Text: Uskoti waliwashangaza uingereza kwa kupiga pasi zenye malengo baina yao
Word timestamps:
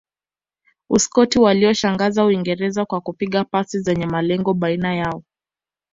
Uskoti 0.89 1.39
waliwashangaza 1.39 2.25
uingereza 2.25 2.85
kwa 2.85 3.01
kupiga 3.01 3.43
pasi 3.43 3.79
zenye 3.79 4.05
malengo 4.05 4.53
baina 4.53 4.95
yao 4.95 5.23